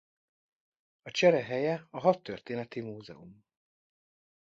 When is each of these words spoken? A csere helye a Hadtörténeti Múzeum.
A 1.01 1.11
csere 1.11 1.43
helye 1.43 1.87
a 1.89 1.99
Hadtörténeti 1.99 2.79
Múzeum. 2.81 3.43